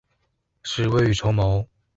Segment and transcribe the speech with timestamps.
[0.63, 1.67] 是未雨綢繆